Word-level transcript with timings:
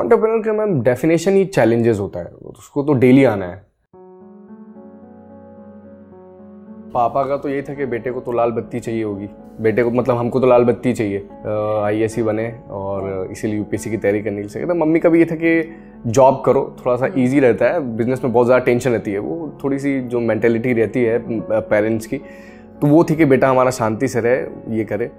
Entrepreneur 0.00 0.42
का 0.42 0.52
ma'am 0.54 0.80
definition 0.82 1.34
ही 1.34 1.44
challenges 1.46 1.98
होता 2.00 2.20
है। 2.20 2.26
उसको 2.50 2.82
तो 2.82 2.92
डेली 2.94 3.24
आना 3.26 3.46
है। 3.46 3.68
पापा 6.94 7.22
का 7.24 7.36
तो 7.36 7.48
ये 7.48 7.60
था 7.62 7.74
कि 7.74 7.86
बेटे 7.86 8.10
को 8.10 8.20
तो 8.20 8.32
लाल 8.32 8.50
बत्ती 8.52 8.80
चाहिए 8.80 9.02
होगी। 9.02 9.28
बेटे 9.60 9.82
को 9.82 9.90
मतलब 9.90 10.16
हमको 10.16 10.40
तो 10.40 10.46
लाल 10.46 10.64
बत्ती 10.64 10.92
चाहिए। 10.92 11.18
आई 11.82 12.00
एस 12.02 12.18
बने 12.20 12.50
और 12.70 13.28
इसीलिए 13.32 13.56
यूपीएससी 13.56 13.90
की 13.90 13.96
तैयारी 13.96 14.22
करने 14.22 14.42
के 14.42 14.48
लिए 14.48 14.66
तो 14.66 14.74
मम्मी 14.76 15.00
का 15.00 15.08
भी 15.08 15.18
ये 15.18 15.24
था 15.24 15.36
कि 15.36 15.52
जॉब 16.08 16.42
करो 16.46 16.62
थोड़ा 16.78 16.96
सा 16.96 17.06
इजी 17.16 17.40
रहता 17.40 17.66
है। 17.66 17.80
बिज़नेस 17.96 18.24
में 18.24 18.32
बहुत 18.32 18.46
ज़्यादा 18.46 18.64
टेंशन 18.64 18.90
रहती 18.90 19.12
है। 19.12 19.18
वो 19.18 19.58
थोड़ी 19.64 19.78
सी 19.78 19.98
जो 20.02 20.20
मैंटेलिटी 20.22 20.72
रहती 20.72 21.02
है 21.04 21.18
पेरेंट्स 21.50 22.06
की 22.06 22.18
तो 22.80 22.86
वो 22.86 23.04
थी 23.04 23.16
कि 23.16 23.24
बेटा 23.26 23.48
हमारा 23.48 23.70
शांति 23.72 24.08
से 24.08 24.20
रहे, 24.20 24.76
ये 24.76 24.84
करे। 24.84 25.10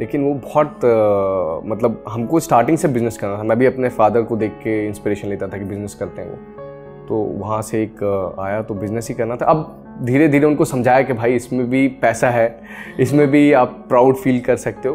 लेकिन 0.00 0.24
वो 0.24 0.34
बहुत 0.34 0.84
आ, 0.84 1.68
मतलब 1.68 2.04
हमको 2.08 2.40
स्टार्टिंग 2.40 2.78
से 2.78 2.88
बिज़नेस 2.88 3.18
करना 3.18 3.38
था। 3.38 3.42
मैं 3.42 3.58
भी 3.58 3.66
अपने 3.66 3.88
फादर 3.88 4.22
को 4.22 4.36
देख 4.36 4.52
के 4.62 4.86
इंस्पिरेशन 4.86 5.28
लेता 5.28 5.48
था 5.48 5.58
कि 5.58 5.64
बिज़नेस 5.64 5.94
करते 5.94 6.22
हैं 6.22 6.30
वो। 6.30 6.66
तो 7.08 7.16
वहाँ 7.38 7.60
से 7.62 7.82
एक 7.82 8.02
आया 8.40 8.62
तो 8.62 8.74
बिज़नेस 8.74 9.08
ही 9.08 9.14
करना 9.14 9.36
था। 9.36 9.46
अब 9.46 10.00
धीरे 10.04 10.28
धीरे 10.28 10.46
उनको 10.46 10.64
समझाया 10.64 11.02
कि 11.02 11.12
भाई 11.12 11.34
इसमें 11.34 11.68
भी 11.70 11.86
पैसा 12.02 12.30
है 12.30 12.60
इसमें 13.00 13.26
भी 13.30 13.52
आप 13.52 13.84
प्राउड 13.88 14.16
फील 14.16 14.40
कर 14.40 14.56
सकते 14.56 14.88
हो। 14.88 14.94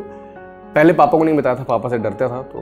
पहले 0.75 0.93
पापा 0.93 1.17
को 1.17 1.23
नहीं 1.23 1.37
बताया 1.37 1.55
था 1.55 1.63
पापा 1.63 1.89
से 1.89 1.97
डरता 1.97 2.27
था 2.29 2.41
तो 2.43 2.59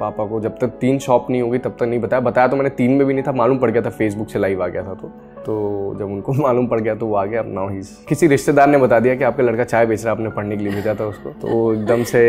पापा 0.00 0.26
को 0.26 0.40
जब 0.40 0.58
तक 0.58 0.68
तीन 0.80 0.98
शॉप 0.98 1.26
नहीं 1.30 1.42
होगी 1.42 1.58
तब 1.58 1.76
तक 1.80 1.82
नहीं 1.82 2.00
बताया। 2.00 2.20
बताया 2.20 2.48
तो 2.48 2.56
मैंने 2.56 2.70
तीन 2.70 2.90
में 2.90 3.06
भी 3.06 3.14
नहीं 3.14 3.24
था 3.24 3.32
मालूम 3.32 3.58
पड़ 3.58 3.70
गया 3.70 3.82
था 3.82 3.90
फेसबुक 3.90 4.28
से 4.28 4.38
लाइव 4.38 4.62
आ 4.62 4.66
गया 4.66 4.82
था 4.82 4.94
तो। 4.94 5.10
तो 5.46 5.96
जब 5.98 6.04
उनको 6.04 6.32
मालूम 6.42 6.66
पड़ 6.66 6.80
गया 6.80 6.94
तो 6.94 7.06
वो 7.06 7.14
आ 7.14 7.24
गया 7.24 7.40
अपना 7.40 7.68
ही 7.70 7.80
किसी 8.08 8.26
रिश्तेदार 8.26 8.68
ने 8.68 8.78
बता 8.78 9.00
दिया 9.00 9.14
कि 9.14 9.24
आपका 9.24 9.42
लड़का 9.42 9.64
चाय 9.64 9.86
बेच 9.86 10.04
रहा 10.04 10.14
है 10.14 10.18
आपने 10.18 10.30
पढ़ने 10.30 10.56
के 10.56 10.64
लिए 10.64 10.74
भेजा 10.74 10.94
था 10.94 11.04
उसको। 11.04 11.30
तो 11.30 11.72
एकदम 11.74 12.02
से 12.04 12.22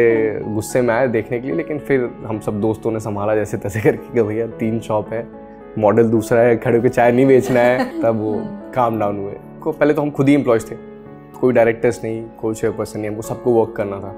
गुस्से 0.45 0.81
में 0.81 0.93
आया 0.95 1.05
देखने 1.05 1.39
के 1.39 1.47
लिए 1.47 1.55
लेकिन 1.55 1.79
फिर 1.79 2.09
हम 2.25 2.39
सब 2.39 2.61
दोस्तों 2.61 2.91
ने 2.91 2.99
संभाला 2.99 3.35
जैसे 3.35 3.57
तैसे 3.57 3.81
करके 3.81 4.13
कि 4.13 4.23
भैया 4.23 4.47
तीन 4.47 4.79
शॉप 4.79 5.13
है 5.13 5.27
मॉडल 5.77 6.09
दूसरा 6.09 6.39
है 6.39 6.57
खड़े 6.57 6.77
होकर 6.77 6.89
चाय 6.89 7.11
नहीं 7.11 7.25
बेचना 7.25 7.59
है 7.59 8.01
तब 8.03 8.19
वो 8.19 8.33
काम 8.75 8.99
डाउन 8.99 9.19
हुए। 9.19 9.33
को 9.61 9.71
पहले 9.71 9.93
तो 9.93 10.01
हम 10.01 10.11
खुद 10.11 10.29
ही 10.29 10.35
एम्प्लॉयज़ 10.35 10.71
थे 10.71 10.75
कोई 11.41 11.53
डायरेक्टर्स 11.53 12.03
नहीं 12.03 12.23
कोई 12.41 12.55
चेयरपर्सन 12.55 12.99
नहीं 12.99 13.09
हमको 13.09 13.21
सबको 13.21 13.51
वर्क 13.51 13.73
करना 13.75 13.99
था। 13.99 14.15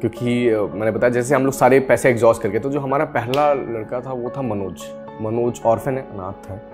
क्योंकि 0.00 0.50
मैंने 0.78 0.90
बताया 0.90 1.12
जैसे 1.12 1.34
हम 1.34 1.44
लोग 1.44 1.54
सारे 1.54 1.80
पैसे 1.80 2.10
एग्जॉस्ट 2.10 2.42
करके 2.42 2.58
तो 2.58 2.70
जो 2.70 2.80
हमारा 2.80 3.04
पहला 3.04 3.52
लड़का 3.54 4.00
था 4.00 4.12
वो 4.12 4.30
था 4.36 4.42
मनोज। 4.42 4.82
मनोज 5.22 5.60
ऑर्फन 5.66 5.92
है 5.92 6.02
अनाथ 6.02 6.50
है। 6.50 6.73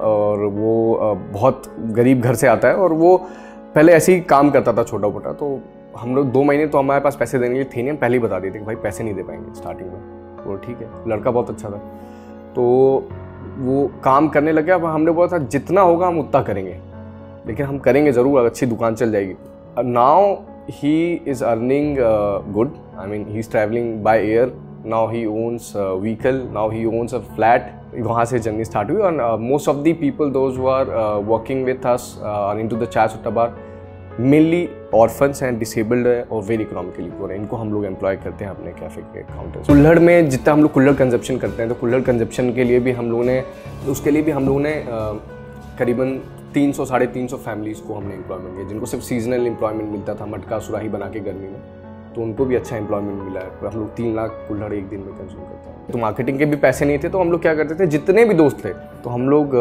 और 0.00 0.44
वो 0.44 0.98
बहुत 1.32 1.62
गरीब 1.80 2.20
घर 2.20 2.34
से 2.34 2.46
आता 2.46 2.68
है 2.68 2.74
और 2.74 2.92
वो 2.92 3.16
पहले 3.74 3.92
ऐसे 3.92 4.14
ही 4.14 4.20
काम 4.20 4.50
करता 4.50 4.72
था 4.72 4.82
छोटा 4.82 5.08
मोटा 5.08 5.32
तो 5.32 5.60
हम 5.96 6.14
लोग 6.16 6.30
दो 6.32 6.42
महीने 6.42 6.66
तो 6.66 6.78
हमारे 6.78 7.00
पास 7.00 7.16
पैसे 7.16 7.38
देने 7.38 7.50
के 7.50 7.54
लिए 7.54 7.64
थे 7.64 7.80
नहीं, 7.82 7.90
हम 7.90 7.96
पहले 7.96 8.16
ही 8.16 8.18
बता 8.18 8.38
देते 8.38 8.58
कि 8.58 8.64
भाई 8.64 8.74
पैसे 8.74 9.04
नहीं 9.04 9.14
दे 9.14 9.22
पाएँगे 9.22 9.54
स्टार्टिंग 9.54 9.88
में। 9.88 10.44
वो 10.44 10.56
ठीक 10.56 10.78
है, 10.80 10.88
लड़का 11.08 11.30
बहुत 11.30 11.50
अच्छा 11.50 11.68
था। 11.70 11.78
तो 12.54 12.64
वो 13.58 13.90
काम 14.04 14.28
करने 14.28 14.52
लगे 14.52 14.72
अब 14.72 14.84
हमने 14.84 15.12
बोला 15.12 15.28
था, 15.32 15.38
जितना 15.38 15.80
होगा 15.80 16.06
हम 16.06 16.18
उतना 16.18 16.42
करेंगे। 16.42 16.78
लेकिन 17.46 17.66
हम 17.66 17.78
करेंगे 17.78 18.12
ज़रूर 18.12 18.40
अच्छी 18.40 18.66
दुकान 18.66 18.94
चल 18.94 19.12
जाएगी। 19.12 19.34
Now 19.78 20.34
he 20.70 21.12
is 21.26 21.44
earning 21.44 21.96
good 22.54 22.72
I 22.98 23.06
mean 23.06 23.26
he 23.28 23.38
is 23.38 23.50
travelling 23.50 24.02
by 24.04 24.18
air 24.18 24.70
Now 24.80 25.10
he 25.12 25.24
owns 25.26 25.72
vehicle 25.76 26.38
vehicle. 26.42 26.72
He 26.72 26.84
owns 27.00 27.14
a 27.14 27.18
flat. 27.18 27.60
वहाँ 27.94 28.24
से 28.24 28.38
जर्नी 28.38 28.64
स्टार्ट 28.64 28.90
हुई 28.90 29.00
और 29.02 29.38
most 29.40 29.68
of 29.68 29.76
the 29.76 29.92
people 30.00 30.30
those 30.30 30.58
who 30.58 30.66
are 30.68 30.86
working 31.26 31.64
with 31.64 31.86
us 31.86 32.14
in 32.60 32.68
to 32.68 32.76
the 32.76 32.84
Chai 32.86 33.08
Sutta 33.08 33.30
bar 33.30 33.56
mainly 34.20 34.68
orphans 34.94 35.42
हैं 35.42 35.58
disabled 35.58 36.06
है 36.06 36.22
और 36.22 36.42
very 36.42 36.62
economically 36.62 37.10
poor 37.10 37.30
है। 37.32 37.36
इनको 37.38 37.56
हम 37.56 37.72
लोग 37.72 37.84
एम्प्लॉय 37.86 38.16
करते 38.16 38.44
हैं 38.44 38.50
अपने 38.52 38.72
कैफ़े 38.72 39.02
के 39.02 39.22
काउंटर 39.24 39.66
कुल्हड़ 39.66 39.98
में 39.98 40.28
जितना 40.30 40.52
हम 40.52 40.62
लोग 40.62 40.72
कुल्हड़ 40.72 40.94
कंजप्शन 40.96 41.38
करते 41.38 41.62
हैं 41.62 41.68
तो 41.68 41.74
कुल्हड़ 41.80 42.00
कंजप्शन 42.02 42.52
के 42.54 42.64
लिए 42.64 42.80
भी 42.80 42.92
हम 42.92 43.10
लोगों 43.10 43.24
ने 43.24 43.42
उसके 43.88 44.10
लिए 44.10 44.22
भी 44.22 44.30
हम 44.30 44.46
लोगों 44.46 44.60
ने 44.60 44.74
uh, 44.82 45.78
करीबन 45.78 46.20
तीन 46.54 46.72
सौ 46.72 46.84
साढ़े 46.84 47.06
तीन 47.06 47.26
सौ 47.26 47.36
फैमिलीज़ 47.36 47.82
को 47.82 47.94
हमने 47.94 48.14
एम्प्लॉयमेंट 48.14 48.54
दिया 48.54 48.68
जिनको 48.68 48.86
सिर्फ़ 48.86 49.04
सीजनल 49.04 49.46
एम्प्लॉयमेंट 49.46 49.90
मिलता 49.90 50.14
था 50.14 50.26
मटका 50.26 50.58
सुराही 50.58 50.88
बना 50.88 51.08
के 51.08 51.20
गर्मी 51.20 51.48
में। 51.48 51.60
तो 52.14 52.22
उनको 52.22 52.44
भी 52.44 52.54
अच्छा 52.56 52.76
एम्प्लॉयमेंट 52.76 53.22
मिला 53.22 53.40
है। 53.40 53.70
हम 53.70 53.78
लोग 53.78 53.94
तीन 53.96 54.14
लाख 54.16 54.30
कुल्हड़ 54.48 54.72
एक 54.72 54.88
दिन 54.88 55.00
में 55.00 55.08
कंज्यूम 55.08 55.42
करते 55.42 55.70
हैं। 55.70 55.92
तो 55.92 55.98
मार्केटिंग 55.98 56.38
के 56.38 56.44
भी 56.44 56.56
पैसे 56.58 56.84
नहीं 56.84 56.98
थे 56.98 57.08
तो 57.08 57.20
हम 57.20 57.30
लोग 57.32 57.42
क्या 57.42 57.54
करते 57.54 57.74
थे? 57.74 57.86
जितने 57.86 58.24
भी 58.24 58.34
दोस्त 58.34 58.64
थे 58.64 58.72
तो 59.04 59.10
हम 59.10 59.28
लोग 59.30 59.52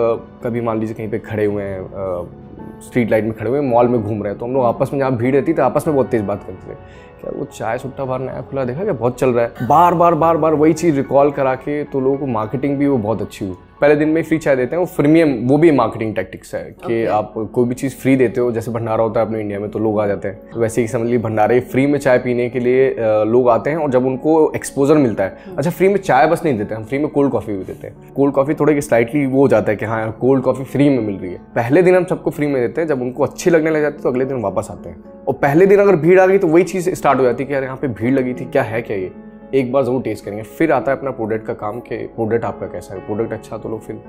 कभी 0.44 0.62
मान 0.62 0.80
लीजिए 0.80 0.96
कहीं 0.96 1.10
पे 1.10 1.20
खड़े 1.22 1.46
हुए 1.46 1.64
हैं 1.64 2.80
स्ट्रीट 2.82 3.12
लाइट 3.12 3.24
में 3.26 3.34
खड़े 3.34 3.50
हुए 3.50 3.60
हैं 3.60 3.66
मॉल 3.68 3.88
में 3.88 4.02
घूम 4.02 4.24
रहे 4.24 4.32
हैं 4.32 4.40
तो 4.40 4.46
हम 4.46 4.54
लोग 4.54 4.66
आपस 4.66 4.90
में 4.94 5.00
जहाँ 5.00 5.16
भीड़ 5.18 5.36
रहती 5.36 5.54
तो 5.54 5.64
आपस 5.64 5.88
में 5.88 5.96
बहुत 5.96 6.08
तेज़ 6.08 6.24
बात 6.24 6.44
करते 6.44 6.72
थे। 6.72 6.76
क्या 7.22 7.32
वो 7.36 7.46
चाय 7.46 7.78
सुट्टा 7.78 8.06
बार 8.06 8.20
नया 8.20 8.42
खुला 8.42 8.64
देखा 8.66 8.84
क्या 8.84 8.94
बहुत 8.94 9.20
चल 9.20 9.30
रहा 9.30 9.46
है? 9.46 9.68
बार 9.68 9.94
बार 9.94 10.16
बार 10.16 10.38
बार 10.38 10.54
वही 10.54 10.74
चीज़ 10.74 10.96
रिकॉल 10.96 11.32
करा 11.32 11.56
के 11.58 11.84
तो 11.84 12.00
लोगों 12.00 12.18
को 12.18 12.26
मार्केटिंग 12.28 12.78
भी 12.78 12.88
वो 12.88 12.98
बहुत 12.98 13.22
अच्छी 13.22 13.46
हुई। 13.46 13.56
पहले 13.82 13.96
दिन 13.96 14.10
में 14.10 14.22
फ्री 14.24 14.38
चाय 14.38 14.56
देते 14.56 14.76
हैं। 14.76 14.80
वो 14.80 14.86
फ्रीमियम 14.86 15.34
वो 15.48 15.58
भी 15.58 15.72
मार्केटिंग 15.72 16.14
टैक्टिक्स 16.16 16.54
है 16.56 16.64
कि 16.64 16.86
okay. 16.86 17.08
आप 17.08 17.34
कोई 17.54 17.68
भी 17.68 17.76
चीज़ 17.76 17.96
फ्री 17.96 18.16
देते 18.16 18.42
हो। 18.42 18.52
जैसे 18.52 18.72
भंडारा 18.72 19.04
होता 19.04 19.20
है 19.20 19.26
अपने 19.26 19.40
इंडिया 19.42 19.60
में 19.60 19.70
तो 19.72 19.80
लोग 19.80 20.00
आ 20.02 20.08
जाते 20.08 20.28
हैं। 20.28 20.50
तो 20.54 20.60
वैसे 20.60 20.82
ही 20.82 20.88
समझ 20.88 21.04
लीजिए 21.04 21.20
भंडारे 21.20 21.60
फ्री 21.62 21.86
में 21.88 21.98
चाय 22.00 22.18
पीने 22.18 22.50
के 22.50 22.60
लिए 22.60 22.96
लोग 23.28 23.50
आते 23.50 23.70
हैं 23.70 23.78
और 23.78 23.92
जब 23.92 24.06
उनको 24.06 24.52
एक्सपोजर 24.56 24.98
मिलता 24.98 25.24
है 25.24 25.38
hmm. 25.38 25.58
अच्छा 25.58 25.72
फ्री 25.72 25.88
में 25.88 25.98
चाय 25.98 26.28
बस 26.28 26.44
नहीं 26.46 26.58
देते 26.58 26.76
हम 26.76 26.84
फ्री 26.84 26.98
में 26.98 27.08
कोल्ड 27.08 27.32
कॉफ़ी 27.32 27.58
भी 27.58 27.64
देते 27.64 27.88
हैं। 27.88 28.14
कोल्ड 28.16 28.34
कॉफ़ी 28.34 28.54
थोड़े 28.54 28.82
स्लाइटली 28.82 29.26
वो 29.26 29.42
हो 29.42 29.48
जाता 29.48 29.72
है 29.72 29.78
कि 29.78 29.86
हाँ 29.86 30.12
कोल्ड 30.12 30.44
कॉफ़ी 30.44 30.64
फ्री 30.66 30.90
में 30.90 31.00
मिल 31.00 31.16
रही 31.16 31.32
है। 31.32 31.40
पहले 31.56 31.82
दिन 31.82 31.96
हम 31.96 32.06
सबको 32.06 32.32
फ्री 32.32 32.48
में 32.48 32.62
देते 32.62 32.82
हैं। 32.82 32.88
जब 32.88 33.02
उनको 33.02 33.24
अच्छी 33.24 33.50
लगने 33.50 33.70
लग 33.70 33.82
जाती 33.82 33.98
है 33.98 34.04
तो 34.04 34.10
अगले 34.10 34.26
दिन 34.26 34.42
वापस 34.42 34.68
आते 34.72 34.90
हैं। 34.90 35.04
और 35.28 35.34
पहले 35.34 35.66
दिन 35.66 35.80
अगर 35.80 35.96
भीड़ 35.96 36.20
आ 36.20 36.26
गई 36.28 36.38
तो 36.38 36.48
वही 36.48 36.64
चीज़ 36.64 36.90
स्टार्ट 36.90 37.20
हो 37.20 37.24
जाती 37.24 37.44
है 37.44 37.48
कि 37.48 37.54
यार 37.54 37.64
यहाँ 37.64 37.78
पे 37.78 37.88
भीड़ 37.90 38.14
लगी 38.14 38.34
थी 38.34 38.46
क्या 38.46 38.64
है 38.64 38.82
क्या 38.82 38.98
ये? 38.98 39.12
एक 39.56 39.72
बार 39.72 39.84
ज़रूर 39.84 40.02
टेस्ट 40.02 40.26
करेंगे। 40.26 40.44
फिर 40.44 40.72
आता 40.72 40.92
है 40.92 40.98
अपना 40.98 41.12
प्रोडक्ट 41.12 41.46
का 41.46 41.54
काम 41.56 41.80
कि 41.80 41.98
प्रोडक्ट 42.16 42.46
आपका 42.46 42.68
कैसा 42.68 42.94
है। 42.94 43.06
प्रोडक्ट 43.06 43.34
अच्छा 43.34 43.58
तो 43.58 43.70
लोग 43.70 43.82
फिर 43.82 44.02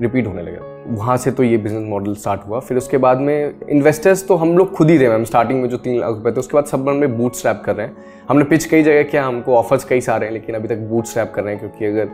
रिपीट 0.00 0.26
होने 0.26 0.42
लगे। 0.42 0.94
वहाँ 0.94 1.16
से 1.16 1.30
तो 1.30 1.42
ये 1.42 1.56
बिज़नेस 1.56 1.88
मॉडल 1.88 2.14
स्टार्ट 2.14 2.40
हुआ। 2.46 2.58
फिर 2.60 2.76
उसके 2.76 2.98
बाद 2.98 3.18
में 3.18 3.54
इन्वेस्टर्स 3.70 4.26
तो 4.28 4.36
हम 4.36 4.56
लोग 4.58 4.72
खुद 4.72 4.90
ही 4.90 4.98
थे 4.98 5.08
मैम 5.08 5.24
स्टार्टिंग 5.24 5.60
में 5.62 5.68
जो 5.68 5.76
तीन 5.78 5.98
लाख 6.00 6.14
रुपए 6.14 6.32
थे, 6.32 6.40
उसके 6.40 6.54
बाद 6.54 6.64
सब 6.64 6.88
में 6.88 7.16
बूट 7.18 7.34
स्ट्रैप 7.34 7.62
कर 7.64 7.76
रहे 7.76 7.86
हैं। 7.86 7.96
हमने 8.28 8.44
पिच 8.44 8.64
कई 8.64 8.82
जगह 8.82 9.02
किया, 9.02 9.24
हमको 9.24 9.56
ऑफर्स 9.56 9.84
कई 9.84 10.00
सारे 10.00 10.26
हैं, 10.26 10.32
लेकिन 10.32 10.54
अभी 10.54 10.68
तक 10.68 10.78
बूट 10.90 11.06
स्ट्रैप 11.06 11.32
कर 11.34 11.44
रहे 11.44 11.54
हैं, 11.54 11.60
क्योंकि 11.60 11.86
अगर 11.86 12.08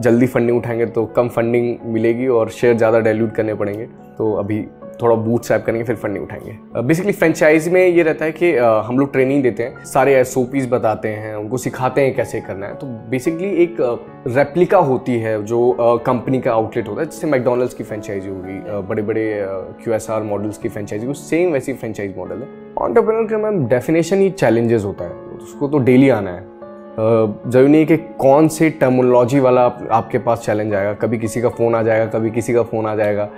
जल्दी 0.00 0.26
फंडिंग 0.26 0.56
उठाएँगे 0.58 0.86
तो 0.86 1.04
कम 1.06 1.28
फंडिंग 1.28 1.76
मिलेगी 1.84 2.26
और 2.28 2.48
शेयर 2.50 2.76
ज़्यादा 2.76 3.00
डायल्यूट 3.00 3.34
करने 3.34 3.54
पड़ेंगे। 3.54 3.86
तो 4.18 4.32
अभी 4.34 4.64
थोड़ा 5.02 5.14
बूट 5.16 5.44
स्टैप 5.44 5.64
करेंगे, 5.64 5.84
फिर 5.84 5.96
फंडिंग 5.96 6.24
उठाएँगे। 6.24 6.82
बेसिकली 6.82 7.12
फ्रेंचाइज 7.12 7.68
में 7.68 7.86
ये 7.86 8.02
रहता 8.02 8.24
है 8.24 8.32
कि 8.32 8.54
हम 8.56 8.98
लोग 8.98 9.12
ट्रेनिंग 9.12 9.42
देते 9.42 9.62
हैं, 9.62 9.84
सारे 9.84 10.14
एस 10.14 10.34
बताते 10.70 11.08
हैं, 11.08 11.34
उनको 11.36 11.56
सिखाते 11.58 12.00
हैं 12.00 12.14
कैसे 12.16 12.40
करना 12.40 12.66
है। 12.66 12.74
तो 12.74 12.86
बेसिकली 13.10 13.50
एक 13.62 13.76
रेप्लिका 14.28 14.78
होती 14.80 15.18
है 15.18 15.42
जो 15.44 16.00
कंपनी 16.06 16.40
का 16.40 16.52
आउटलेट 16.52 16.88
होता 16.88 17.00
है 17.00 17.06
जैसे 17.06 17.26
मैकडोनल्ड्स 17.26 17.74
की 17.74 17.84
फ्रेंचाइजी 17.84 18.28
होगी 18.28 18.86
बड़े 18.88 19.02
बड़े 19.02 19.26
क्यू 19.82 19.94
एस 19.94 20.10
मॉडल्स 20.10 20.58
की 20.58 20.68
फ्रेंचाइजी 20.68 21.14
सेम 21.14 21.52
वैसी 21.52 21.72
फ्रेंचाइज 21.74 22.16
मॉडल 22.18 22.34
है। 22.34 22.48
ऑन्टरप्रेनर 22.78 23.30
का 23.30 23.38
मैम 23.38 23.66
डेफिनेशन 23.68 24.20
ही 24.20 24.30
चैलेंजेस 24.32 24.84
होता 24.84 25.04
है 25.04 25.22
उसको 25.34 25.68
तो 25.68 25.78
डेली 25.80 26.08
आना 26.08 26.30
है। 26.30 26.52
ज़रूरी 26.96 27.70
नहीं 27.70 27.86
कि 27.86 27.96
कौन 28.18 28.48
से 28.48 28.68
टर्मोलॉजी 28.70 29.38
वाला 29.40 29.62
आपके 29.92 30.18
पास 30.18 30.40
चैलेंज 30.40 30.74
आएगा, 30.74 30.92
कभी 30.94 31.18
किसी 31.18 31.40
का 31.42 31.48
फ़ोन 31.48 31.74
आ 31.74 31.82
जाएगा, 31.82 32.06
कभी 32.08 32.30
किसी 32.30 32.54
का 32.54 32.62
फ़ोन 32.62 32.86
आ 32.86 32.94
जाएगा। 32.96 33.28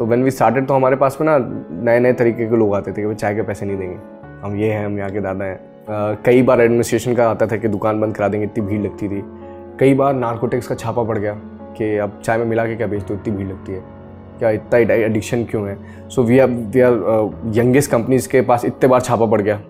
तो 0.00 0.04
व्हेन 0.06 0.22
वी 0.24 0.30
स्टार्टेड 0.30 0.66
तो 0.66 0.74
हमारे 0.74 0.96
पास 0.96 1.16
में 1.20 1.26
ना 1.28 1.36
नए 1.84 1.98
नए 2.00 2.12
तरीके 2.12 2.44
के 2.48 2.56
लोग 2.56 2.74
आते 2.74 2.90
थे 2.90 2.94
कि 2.94 3.04
भाई 3.04 3.14
चाय 3.14 3.34
के 3.34 3.42
पैसे 3.42 3.66
नहीं 3.66 3.76
देंगे। 3.78 3.96
हम 4.42 4.54
ये 4.56 4.70
हैं, 4.72 4.84
हम 4.86 4.96
यहाँ 4.98 5.10
के 5.10 5.20
दादा 5.20 5.44
हैं। 5.44 6.22
कई 6.24 6.42
बार 6.42 6.60
एडमिनिस्ट्रेशन 6.60 7.14
का 7.14 7.28
आता 7.30 7.46
था 7.46 7.56
कि 7.56 7.68
दुकान 7.68 8.00
बंद 8.00 8.16
करा 8.16 8.28
देंगे, 8.28 8.46
इतनी 8.46 8.64
भीड़ 8.66 8.80
लगती 8.82 9.08
थी। 9.08 9.22
कई 9.80 9.94
बार 9.94 10.14
नार्कोटिक्स 10.14 10.66
का 10.66 10.74
छापा 10.74 11.02
पड़ 11.02 11.18
गया 11.18 11.34
कि 11.76 11.96
अब 11.96 12.18
चाय 12.24 12.38
में 12.38 12.44
मिला 12.46 12.64
के 12.66 12.76
क्या 12.76 12.86
बेचते 12.86 13.14
हो? 13.14 13.20
इतनी 13.20 13.36
भीड़ 13.36 13.48
लगती 13.48 13.72
है। 13.72 13.82
क्या 14.38 14.50
इतना 14.50 14.94
एडिक्शन 14.94 15.44
क्यों 15.44 15.66
है? 15.68 15.78
So 16.08 16.22
we 16.22 16.38
are 16.38 16.48
we 16.48 16.80
are 16.80 17.52
youngest 17.58 17.90
companies 17.90 18.28
के 18.28 18.42
पास 18.42 18.64
इतने 18.64 18.88
बार 18.88 19.00
छापा 19.00 19.26
पड़ 19.26 19.40
गया। 19.42 19.60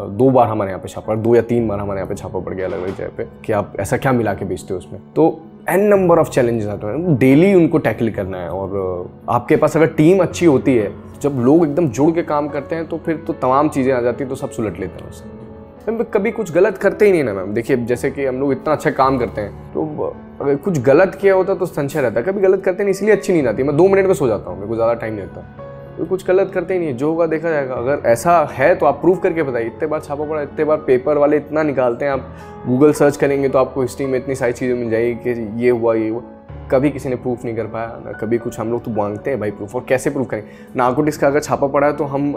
दो 0.00 0.30
बार 0.30 0.48
हमारे 0.48 0.70
यहाँ 0.70 0.82
पे 0.82 0.88
छापा, 0.88 1.14
दो 1.14 1.34
या 1.36 1.42
तीन 1.42 1.68
बार 1.68 1.80
हमारे 1.80 2.00
यहाँ 2.00 2.08
पे 2.08 2.14
छापा 2.14 2.40
पड़ 2.40 2.54
गया 2.54 2.66
अलग 2.66 2.82
अलग 2.82 2.96
जगह 2.96 3.10
पे 3.16 3.26
कि 3.44 3.52
आप 3.52 3.72
ऐसा 3.80 3.96
क्या 3.96 4.12
मिला 4.12 4.34
के 4.34 4.44
बेचते 4.44 4.74
हो 4.74 4.78
उसमें? 4.78 5.00
तो 5.16 5.49
एन 5.68 5.84
नंबर 5.84 6.18
ऑफ़ 6.18 6.30
चैलेंजेस 6.30 6.68
आते 6.68 6.86
हैं। 6.86 7.16
डेली 7.18 7.52
उनको 7.54 7.78
टैकल 7.78 8.10
करना 8.10 8.38
है 8.38 8.48
और 8.50 9.10
आपके 9.30 9.56
पास 9.56 9.76
अगर 9.76 9.86
टीम 9.94 10.22
अच्छी 10.22 10.46
होती 10.46 10.76
है, 10.76 10.92
जब 11.22 11.38
लोग 11.40 11.64
एकदम 11.64 11.88
जुड़ 11.88 12.10
के 12.14 12.22
काम 12.24 12.48
करते 12.48 12.74
हैं 12.74 12.86
तो 12.88 12.98
फिर 12.98 13.16
तो 13.26 13.32
तमाम 13.34 13.68
चीज़ें 13.68 13.92
आ 13.92 14.00
जाती 14.00 14.24
हैं 14.24 14.28
तो 14.28 14.36
सब 14.36 14.50
सुलट 14.50 14.78
लेते 14.80 15.04
हैं 15.04 15.10
उससे 15.10 15.38
मैम 15.82 16.02
कभी 16.14 16.30
कुछ 16.30 16.52
गलत 16.52 16.78
करते 16.78 17.06
ही 17.06 17.12
नहीं 17.12 17.24
ना 17.24 17.32
मैम? 17.34 17.52
देखिए, 17.54 17.76
जैसे 17.78 18.10
कि 18.10 18.24
हम 18.24 18.40
लोग 18.40 18.52
इतना 18.52 18.72
अच्छा 18.72 18.90
काम 18.92 19.18
करते 19.18 19.40
हैं 19.40 19.72
तो 19.72 20.14
अगर 20.40 20.56
कुछ 20.56 20.80
गलत 20.82 21.18
किया 21.20 21.34
होता 21.34 21.54
तो 21.54 21.66
संशय 21.66 22.00
रहता 22.00 22.20
है। 22.20 22.26
कभी 22.26 22.40
गलत 22.40 22.62
करते 22.64 22.82
नहीं 22.82 22.90
इसलिए 22.90 23.12
अच्छी 23.12 23.32
नहीं 23.32 23.46
आती 23.46 23.62
मैं 23.62 23.76
दो 23.76 23.88
मिनट 23.88 24.06
में 24.06 24.14
सो 24.14 24.28
जाता 24.28 24.50
हूँ, 24.50 24.56
मेरे 24.56 24.68
को 24.68 24.74
ज़्यादा 24.74 24.94
टाइम 24.94 25.14
नहीं 25.14 25.24
लगता। 25.24 25.59
तो 26.00 26.04
कुछ 26.06 26.26
गलत 26.26 26.50
करते 26.52 26.74
ही 26.74 26.80
नहीं 26.80 26.94
जो 26.96 27.08
होगा 27.08 27.24
देखा 27.26 27.50
जाएगा। 27.50 27.74
अगर 27.74 28.02
ऐसा 28.08 28.38
है 28.50 28.74
तो 28.74 28.86
आप 28.86 29.00
प्रूव 29.00 29.16
करके 29.18 29.42
बताइए। 29.42 29.66
इतने 29.66 29.86
बार 29.88 30.00
छापा 30.00 30.24
पड़ा, 30.24 30.42
इतने 30.42 30.64
बार 30.64 30.76
पेपर 30.86 31.18
वाले 31.18 31.36
इतना 31.36 31.62
निकालते 31.62 32.04
हैं, 32.04 32.12
आप 32.12 32.64
गूगल 32.66 32.92
सर्च 32.92 33.16
करेंगे 33.16 33.48
तो 33.48 33.58
आपको 33.58 33.82
हिस्ट्री 33.82 34.06
में 34.06 34.18
इतनी 34.18 34.34
सारी 34.34 34.52
चीज़ें 34.52 34.74
मिल 34.74 34.90
जाएगी 34.90 35.14
कि 35.24 35.64
ये 35.64 35.70
हुआ 35.70 35.94
ये 35.94 36.08
हुआ। 36.08 36.22
कभी 36.70 36.90
किसी 36.90 37.08
ने 37.08 37.16
प्रूफ 37.16 37.44
नहीं 37.44 37.56
कर 37.56 37.66
पाया 37.66 38.00
ना 38.04 38.12
कभी 38.12 38.38
कुछ 38.38 38.58
हम 38.60 38.70
लोग 38.70 38.84
तो 38.84 38.90
मांगते 38.92 39.30
हैं 39.30 39.40
भाई 39.40 39.50
प्रूफ 39.50 39.74
और 39.76 39.84
कैसे 39.88 40.10
प्रूफ 40.10 40.28
करें? 40.30 40.42
नार्कोटिक्स 40.76 41.18
का 41.18 41.26
अगर 41.26 41.40
छापा 41.40 41.66
पड़ा 41.66 41.86
है 41.86 41.96
तो 41.96 42.04
हम 42.06 42.32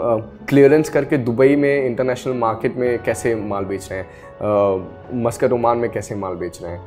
क्लियरेंस 0.48 0.88
करके 0.88 1.18
दुबई 1.18 1.56
में 1.56 1.84
इंटरनेशनल 1.86 2.34
मार्केट 2.36 2.76
में 2.76 2.98
कैसे 3.02 3.34
माल 3.34 3.64
बेच 3.64 3.88
रहे 3.92 4.00
हैं? 4.00 5.22
मस्कट 5.24 5.52
ओमान 5.52 5.78
में 5.78 5.90
कैसे 5.90 6.14
माल 6.16 6.34
बेच 6.34 6.58
रहे 6.62 6.72
हैं? 6.72 6.80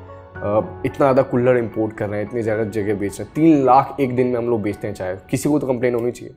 इतना 0.86 0.98
ज़्यादा 0.98 1.22
कुल्लर 1.24 1.58
इंपोर्ट 1.58 1.94
कर 1.98 2.10
रहे 2.10 2.20
हैं, 2.20 2.28
इतनी 2.28 2.42
ज़्यादा 2.42 2.64
जगह 2.66 2.96
बेच 2.96 3.20
रहे 3.20 3.24
हैं। 3.24 3.34
तीन 3.36 3.66
लाख 3.66 3.96
एक 4.00 4.16
दिन 4.16 4.28
में 4.28 4.38
हम 4.38 4.50
लोग 4.50 4.62
बेचते 4.62 4.88
हैं 4.88 4.94
चाहे 4.96 5.16
किसी 5.30 5.50
को 5.50 5.60
तो 5.60 5.68
कंप्लेन 5.68 5.96
होनी 5.96 6.12
चाहिए। 6.12 6.36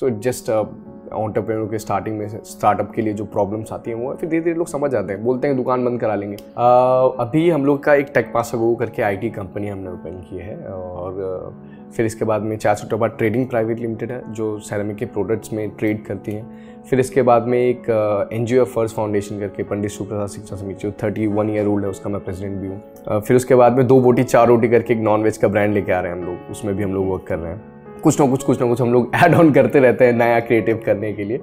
सो 0.00 0.08
जस्ट 0.24 0.50
ऑन्टरप्रेनर 0.50 1.64
के 1.70 1.78
स्टार्टिंग 1.78 2.18
में 2.18 2.28
स्टार्टअप 2.28 2.92
के 2.94 3.02
लिए 3.02 3.12
जो 3.12 3.24
प्रॉब्लम्स 3.24 3.72
आती 3.72 3.90
हैं 3.90 3.96
वो 3.98 4.12
फिर 4.14 4.28
धीरे 4.30 4.42
धीरे 4.42 4.56
लोग 4.56 4.66
समझ 4.68 4.90
जाते 4.90 5.12
हैं 5.12 5.24
बोलते 5.24 5.48
हैं 5.48 5.56
दुकान 5.56 5.84
बंद 5.84 6.00
करा 6.00 6.14
लेंगे। 6.14 6.36
Uh, 6.36 7.20
अभी 7.20 7.48
हम 7.50 7.64
लोग 7.66 7.82
का 7.84 7.94
एक 7.94 8.10
टेक 8.14 8.30
पास 8.34 8.52
गो 8.54 8.74
करके 8.74 9.02
आईटी 9.02 9.30
कंपनी 9.30 9.68
हमने 9.68 9.90
ओपन 9.90 10.20
की 10.30 10.38
है 10.38 10.56
और 10.66 11.52
फिर 11.96 12.06
इसके 12.06 12.24
बाद 12.24 12.42
में 12.42 12.56
चार 12.56 12.74
सौ 12.74 13.06
ट्रेडिंग 13.06 13.46
प्राइवेट 13.48 13.78
लिमिटेड 13.78 14.12
है 14.12 14.22
जो 14.32 14.58
सैरमिक 14.60 14.96
के 14.96 15.06
प्रोडक्ट्स 15.06 15.52
में 15.52 15.68
ट्रेड 15.70 16.04
करती 16.06 16.32
हैं। 16.32 16.82
फिर 16.90 17.00
इसके 17.00 17.22
बाद 17.22 17.46
में 17.46 17.58
एक 17.58 17.90
N 18.32 18.44
G 18.44 18.58
O 18.58 18.64
first 18.66 18.96
foundation 18.96 19.40
करके 19.40 19.62
पंडित 19.62 19.90
सुप्रसाद 19.90 20.28
शिक्षा 20.28 20.56
समिति 20.56 20.80
जो 20.82 20.92
थर्टी 21.02 21.26
वन 21.26 21.50
ईयर 21.50 21.66
ओल्ड 21.66 21.84
है 21.84 21.90
उसका 21.90 22.10
मैं 22.10 22.20
प्रेसिडेंट 22.24 22.60
भी 22.60 22.68
हूँ। 22.68 23.20
फिर 23.20 23.36
उसके 23.36 23.54
बाद 23.54 23.76
में 23.76 23.86
दो 23.86 24.00
बोटी 24.00 24.24
चार 24.24 24.46
रोटी 24.48 24.68
करके 24.68 24.94
एक 24.94 25.00
नॉन 25.00 25.22
वेज 25.22 25.36
का 25.36 25.48
ब्रांड 25.48 25.74
लेके 25.74 25.92
आ 25.92 26.00
रहे 26.00 26.12
हैं 26.12 26.18
हम 26.18 26.24
लोग 26.26 26.50
उसमें 26.50 26.74
भी 26.76 26.82
हम 26.82 26.94
लोग 26.94 27.10
वर्क 27.10 27.26
कर 27.26 27.38
रहे 27.38 27.52
हैं। 27.52 27.79
कुछ 28.02 28.20
ना 28.20 28.26
कुछ 28.26 28.42
कुछ 28.44 28.60
ना 28.60 28.66
कुछ 28.68 28.80
हम 28.80 28.92
लोग 28.92 29.10
ऐड 29.24 29.34
ऑन 29.34 29.52
करते 29.52 29.80
रहते 29.80 30.04
हैं 30.04 30.12
नया 30.12 30.38
क्रिएटिव 30.40 30.82
करने 30.86 31.12
के 31.12 31.24
लिए। 31.24 31.38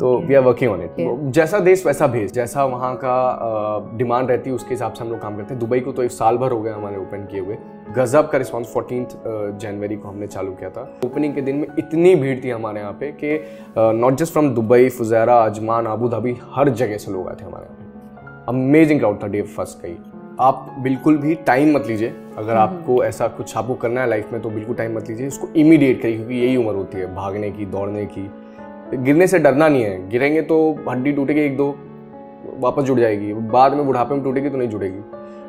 तो 0.00 0.18
we 0.18 0.34
are 0.34 0.42
working 0.42 0.70
on 0.72 0.82
it 0.82 0.96
जैसा 1.34 1.58
देश 1.58 1.84
वैसा 1.86 2.06
भेज 2.06 2.32
जैसा 2.32 2.64
वहाँ 2.64 2.94
का 2.96 3.96
डिमांड 3.96 4.24
uh, 4.24 4.30
रहती 4.30 4.50
है 4.50 4.56
उसके 4.56 4.70
हिसाब 4.70 4.92
से 4.92 5.04
हम 5.04 5.10
लोग 5.10 5.20
काम 5.20 5.36
करते 5.36 5.54
हैं। 5.54 5.58
दुबई 5.60 5.80
को 5.80 5.92
तो 5.92 6.02
एक 6.02 6.10
साल 6.10 6.36
भर 6.38 6.52
हो 6.52 6.60
गया 6.62 6.74
हमारे 6.74 6.96
ओपन 6.96 7.26
किए 7.30 7.40
हुए। 7.40 7.56
गजब 7.96 8.30
का 8.30 8.38
रिस्पांस 8.38 8.70
फोर्टीन 8.74 9.06
जनवरी 9.60 9.96
को 9.96 10.08
हमने 10.08 10.26
चालू 10.26 10.52
किया 10.52 10.70
था। 10.70 10.82
ओपनिंग 11.04 11.34
के 11.34 11.40
दिन 11.40 11.56
में 11.56 11.66
इतनी 11.78 12.14
भीड़ 12.14 12.38
थी 12.44 12.50
हमारे 12.50 12.80
यहाँ 12.80 12.92
पे 13.00 13.10
कि 13.24 13.38
not 13.78 14.14
just 14.14 14.32
from 14.32 14.50
Dubai 14.54 14.88
Fujairah 14.88 15.36
Ajman 15.40 15.86
Abu 15.86 16.08
Dhabi 16.08 16.36
हर 16.54 16.68
जगह 16.70 16.96
से 16.96 17.12
लोग 17.12 17.28
आए 17.28 17.36
थे 17.40 17.44
हमारे 17.44 17.64
यहाँ 17.64 17.76
पे। 17.76 17.84
अमेजिंग 18.48 19.00
क्राउड 19.00 19.22
था 19.22 19.26
डे 19.26 19.42
फ़र्स्ट 19.42 19.82
का 19.82 19.88
ही। 19.88 19.96
आप 20.40 20.76
बिल्कुल 20.78 21.16
भी 21.18 21.34
टाइम 21.46 21.74
मत 21.74 21.86
लीजिए। 21.86 22.12
अगर 22.38 22.56
हम्म। 22.56 22.60
आपको 22.60 23.02
ऐसा 23.04 23.26
कुछ 23.28 23.56
आपको 23.56 23.74
करना 23.74 24.00
है 24.00 24.08
लाइफ 24.08 24.32
में 24.32 24.40
तो 24.42 24.50
बिल्कुल 24.50 24.76
टाइम 24.76 24.96
मत 24.96 25.08
लीजिए। 25.08 25.26
इसको 25.26 25.48
इमीडिएट 25.56 26.00
करिए 26.02 26.16
क्योंकि 26.16 26.34
यही 26.34 26.56
उम्र 26.56 26.74
होती 26.74 26.98
है 26.98 27.14
भागने 27.14 27.50
की 27.50 27.66
दौड़ने 27.66 28.04
की। 28.06 28.30
गिरने 28.94 29.26
से 29.26 29.38
डरना 29.38 29.68
नहीं 29.68 29.82
है। 29.82 30.08
गिरेंगे 30.08 30.42
तो 30.42 30.58
हड्डी 30.88 31.12
टूटेगी 31.12 31.40
एक 31.40 31.56
दो 31.56 31.68
वापस 32.60 32.82
जुड़ 32.82 32.98
जाएगी। 33.00 33.32
बाद 33.32 33.74
में 33.74 33.84
बुढ़ापे 33.86 34.14
में 34.14 34.24
टूटेगी 34.24 34.50
तो 34.50 34.56
नहीं 34.56 34.68
जुड़ेगी। 34.68 35.02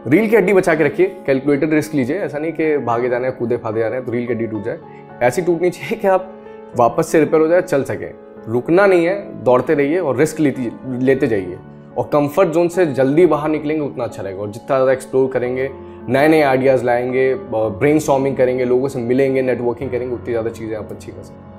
रील 0.07 0.29
की 0.29 0.35
हड्डी 0.35 0.53
बचा 0.53 0.75
के 0.75 0.83
रखिए। 0.83 1.15
कैलकुलेटेड 1.25 1.73
रिस्क 1.73 1.95
लीजिए। 1.95 2.19
ऐसा 2.19 2.37
नहीं 2.37 2.51
कि 2.51 2.77
भागे 2.77 3.09
जाने 3.09 3.27
हैं 3.27 3.37
कूदे 3.37 3.57
फादे 3.57 3.79
जा 3.79 3.87
रहे 3.87 3.97
हैं 3.97 4.05
तो 4.05 4.11
रील 4.11 4.27
की 4.27 4.33
हड्डी 4.33 4.47
टूट 4.47 4.63
जाए। 4.63 4.79
ऐसी 5.23 5.41
टूटनी 5.41 5.69
चाहिए 5.69 5.97
कि 5.97 6.07
आप 6.07 6.31
वापस 6.77 7.07
से 7.07 7.19
रिपेयर 7.19 7.41
हो 7.41 7.47
जाए 7.47 7.61
चल 7.61 7.83
सके। 7.83 8.11
रुकना 8.51 8.85
नहीं 8.85 9.05
है 9.05 9.43
दौड़ते 9.43 9.73
रहिए 9.73 9.99
और 9.99 10.17
रिस्क 10.17 10.39
लेती 10.39 10.71
लेते 10.99 11.27
जाइए। 11.27 11.57
और 11.97 12.09
कंफर्ट 12.13 12.49
जोन 12.49 12.67
से 12.69 12.85
जल्दी 12.87 13.25
बाहर 13.25 13.49
निकलेंगे, 13.49 13.81
उतना 13.81 14.03
अच्छा 14.03 14.23
रहेगा। 14.23 14.41
और 14.41 14.49
जितना 14.49 14.67
ज़्यादा 14.67 14.91
एक्सप्लोर 14.91 15.29
करेंगे 15.31 15.69
नए 16.09 16.27
नए 16.27 16.41
आइडियाज़ 16.41 16.85
लाएँगे 16.85 17.33
ब्रेन 17.53 17.99
करेंगे, 18.35 18.65
लोगों 18.65 18.87
से 18.87 18.99
मिलेंगे 19.01 19.41
नेटवर्किंग 19.41 19.91
करेंगे, 19.91 20.13
उतनी 20.15 20.29
ज़्यादा 20.29 20.49
चीज़ें 20.49 20.77
आप 20.77 20.91
अच्छी 20.91 21.11
कर 21.11 21.23
सकते 21.23 21.50